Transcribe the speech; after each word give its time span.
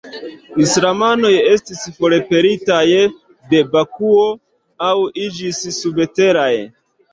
Islamanoj 0.63 1.31
estis 1.49 1.83
forpelitaj 1.97 2.81
de 3.53 3.63
Bakuo, 3.77 4.27
aŭ 4.89 4.99
iĝis 5.29 5.63
subteraj. 5.81 6.53